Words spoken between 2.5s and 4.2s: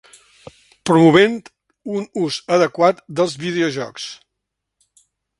adequat dels videojocs.